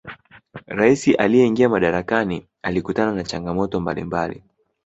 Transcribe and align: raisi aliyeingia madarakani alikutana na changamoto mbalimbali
raisi 0.67 1.13
aliyeingia 1.15 1.69
madarakani 1.69 2.47
alikutana 2.63 3.11
na 3.15 3.23
changamoto 3.23 3.79
mbalimbali 3.79 4.43